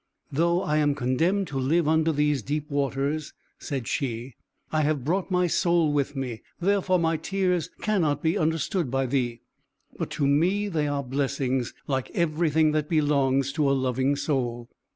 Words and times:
"Though 0.31 0.63
I 0.63 0.77
am 0.77 0.95
condemned 0.95 1.45
to 1.49 1.59
live 1.59 1.87
under 1.87 2.11
these 2.11 2.41
deep 2.41 2.71
waters," 2.71 3.33
said 3.59 3.87
she, 3.87 4.33
"I 4.71 4.81
have 4.81 5.03
brought 5.03 5.29
my 5.29 5.45
soul 5.45 5.93
with 5.93 6.15
me; 6.15 6.41
therefore 6.59 6.97
my 6.97 7.17
tears 7.17 7.69
cannot 7.83 8.23
be 8.23 8.35
understood 8.35 8.89
by 8.89 9.05
thee. 9.05 9.41
But 9.99 10.09
to 10.17 10.25
me 10.25 10.69
they 10.69 10.87
are 10.87 11.03
blessings, 11.03 11.75
like 11.85 12.09
everything 12.15 12.71
that 12.71 12.89
belongs 12.89 13.51
to 13.53 13.69
a 13.69 13.73
loving 13.77 14.15
soul." 14.15 14.69